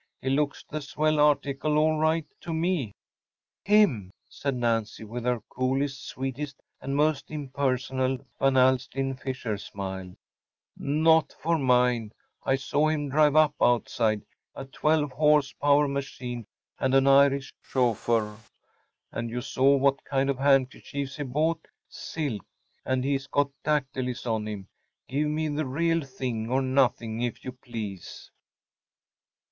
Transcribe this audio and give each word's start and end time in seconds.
He 0.19 0.31
looks 0.31 0.63
the 0.67 0.81
swell 0.81 1.19
article, 1.19 1.77
all 1.77 1.99
right, 1.99 2.25
to 2.39 2.51
me.‚ÄĚ 2.55 3.71
‚ÄúHim?‚ÄĚ 3.87 4.09
said 4.27 4.55
Nancy, 4.55 5.03
with 5.03 5.25
her 5.25 5.41
coolest, 5.47 6.07
sweetest, 6.07 6.59
most 6.83 7.29
impersonal, 7.29 8.17
Van 8.39 8.57
Alstyne 8.57 9.13
Fisher 9.13 9.59
smile; 9.59 10.15
“not 10.75 11.35
for 11.39 11.59
mine. 11.59 12.11
I 12.43 12.55
saw 12.55 12.87
him 12.87 13.09
drive 13.09 13.35
up 13.35 13.53
outside. 13.61 14.23
A 14.55 14.65
12 14.65 15.13
H. 15.21 15.55
P. 15.61 15.67
machine 15.85 16.45
and 16.79 16.95
an 16.95 17.05
Irish 17.05 17.53
chauffeur! 17.61 18.39
And 19.11 19.29
you 19.29 19.41
saw 19.41 19.75
what 19.75 20.03
kind 20.03 20.31
of 20.31 20.39
handkerchiefs 20.39 21.17
he 21.17 21.23
bought‚ÄĒsilk! 21.23 22.39
And 22.83 23.03
he’s 23.03 23.27
got 23.27 23.51
dactylis 23.63 24.25
on 24.25 24.47
him. 24.47 24.67
Give 25.07 25.27
me 25.27 25.47
the 25.47 25.67
real 25.67 26.03
thing 26.03 26.49
or 26.49 26.63
nothing, 26.63 27.21
if 27.21 27.45
you 27.45 27.51
please. 27.51 28.31